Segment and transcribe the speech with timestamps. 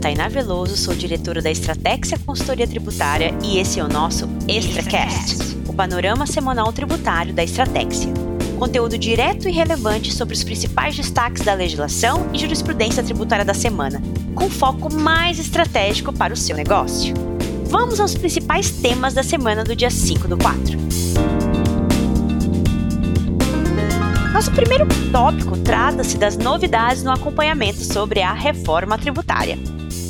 [0.00, 5.72] Tainá Veloso, sou diretora da Estratégia Consultoria Tributária e esse é o nosso ExtraCast, o
[5.72, 8.12] panorama semanal tributário da Estratégia.
[8.58, 14.02] Conteúdo direto e relevante sobre os principais destaques da legislação e jurisprudência tributária da semana,
[14.34, 17.14] com foco mais estratégico para o seu negócio.
[17.66, 21.29] Vamos aos principais temas da semana do dia 5 do 4.
[24.40, 29.58] Nosso primeiro tópico trata-se das novidades no acompanhamento sobre a reforma tributária.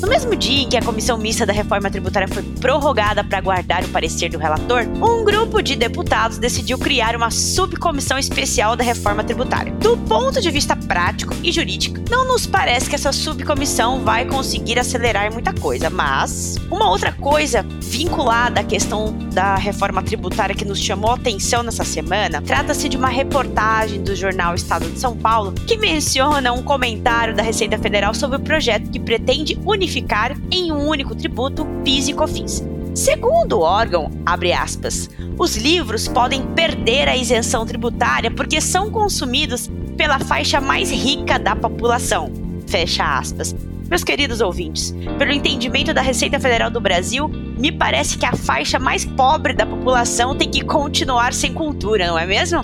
[0.01, 3.83] No mesmo dia em que a comissão mista da reforma tributária foi prorrogada para aguardar
[3.83, 9.23] o parecer do relator, um grupo de deputados decidiu criar uma subcomissão especial da reforma
[9.23, 9.71] tributária.
[9.73, 14.79] Do ponto de vista prático e jurídico, não nos parece que essa subcomissão vai conseguir
[14.79, 20.79] acelerar muita coisa, mas uma outra coisa vinculada à questão da reforma tributária que nos
[20.79, 25.53] chamou a atenção nessa semana trata-se de uma reportagem do jornal Estado de São Paulo
[25.67, 30.87] que menciona um comentário da Receita Federal sobre o projeto que pretende unificar em um
[30.87, 32.63] único tributo PIS e COFINS.
[32.93, 39.69] Segundo o órgão, abre aspas, os livros podem perder a isenção tributária porque são consumidos
[39.95, 42.31] pela faixa mais rica da população.
[42.67, 43.55] Fecha aspas.
[43.89, 48.79] Meus queridos ouvintes, pelo entendimento da Receita Federal do Brasil, me parece que a faixa
[48.79, 52.63] mais pobre da população tem que continuar sem cultura, não é mesmo?